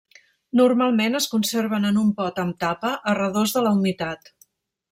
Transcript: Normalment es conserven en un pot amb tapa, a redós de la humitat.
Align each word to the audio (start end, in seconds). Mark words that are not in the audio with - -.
Normalment 0.59 1.17
es 1.19 1.27
conserven 1.33 1.85
en 1.91 2.01
un 2.05 2.09
pot 2.21 2.43
amb 2.47 2.57
tapa, 2.65 2.95
a 3.13 3.17
redós 3.23 3.57
de 3.59 3.67
la 3.67 3.79
humitat. 3.81 4.33